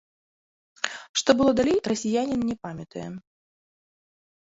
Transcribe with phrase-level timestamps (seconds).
[1.23, 3.09] Што было далей, расіянін не памятае.